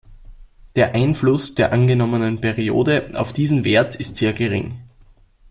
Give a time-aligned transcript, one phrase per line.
[0.75, 4.79] Der Einfluss der angenommenen Periode auf diesen Wert ist sehr gering.